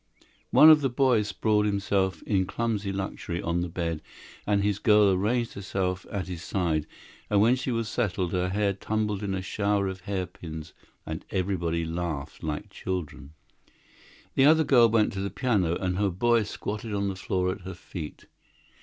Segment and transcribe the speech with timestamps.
[0.49, 4.01] One of the boys sprawled himself, in clumsy luxury, on the bed,
[4.47, 6.87] and his girl arranged herself at his side,
[7.29, 10.73] and when she was settled her hair tumbled in a shower of hairpins,
[11.05, 13.33] and everybody laughed like children.
[14.33, 17.61] The other girl went to the piano, and her boy squatted on the floor at
[17.61, 18.25] her feet.